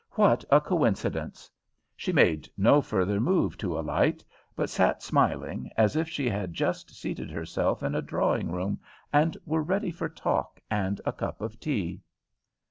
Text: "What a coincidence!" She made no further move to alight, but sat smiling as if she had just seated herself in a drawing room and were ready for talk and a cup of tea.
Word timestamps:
"What 0.13 0.43
a 0.49 0.59
coincidence!" 0.59 1.51
She 1.95 2.11
made 2.11 2.49
no 2.57 2.81
further 2.81 3.19
move 3.19 3.55
to 3.59 3.77
alight, 3.77 4.23
but 4.55 4.67
sat 4.67 5.03
smiling 5.03 5.69
as 5.77 5.95
if 5.95 6.09
she 6.09 6.27
had 6.27 6.55
just 6.55 6.89
seated 6.89 7.29
herself 7.29 7.83
in 7.83 7.93
a 7.93 8.01
drawing 8.01 8.51
room 8.51 8.79
and 9.13 9.37
were 9.45 9.61
ready 9.61 9.91
for 9.91 10.09
talk 10.09 10.59
and 10.71 10.99
a 11.05 11.13
cup 11.13 11.39
of 11.39 11.59
tea. 11.59 12.01